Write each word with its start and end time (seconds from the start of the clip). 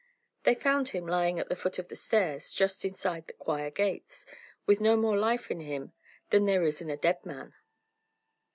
They 0.45 0.55
found 0.55 0.89
him 0.89 1.05
lying 1.05 1.39
at 1.39 1.47
the 1.47 1.55
foot 1.55 1.77
of 1.77 1.87
the 1.87 1.95
stairs, 1.95 2.51
just 2.51 2.83
inside 2.83 3.27
the 3.27 3.33
choir 3.33 3.69
gates, 3.69 4.25
with 4.65 4.81
no 4.81 4.97
more 4.97 5.15
life 5.15 5.51
in 5.51 5.59
him 5.59 5.93
than 6.31 6.45
there 6.47 6.63
is 6.63 6.81
in 6.81 6.89
a 6.89 6.97
dead 6.97 7.23
man." 7.23 7.53